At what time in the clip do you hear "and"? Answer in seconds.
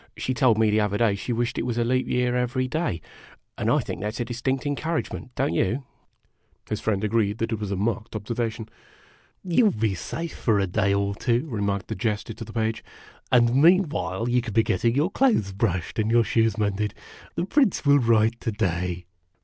3.55-3.69, 13.31-13.53, 15.99-16.09